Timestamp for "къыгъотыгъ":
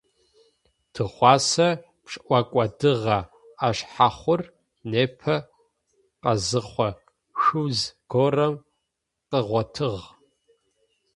9.29-10.03